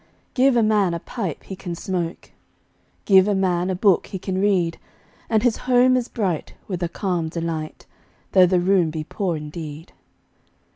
[0.33, 2.31] Give a man a pipe he can smoke, 5
[3.05, 4.79] Give a man a book he can read:
[5.29, 7.85] And his home is bright with a calm delight,
[8.31, 9.93] Though the room be poor indeed.